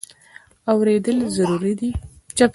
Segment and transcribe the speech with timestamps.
[0.71, 1.89] اورېدل ضروري دی.